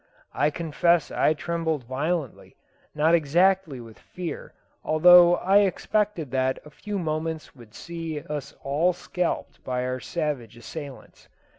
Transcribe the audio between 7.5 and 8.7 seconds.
would see us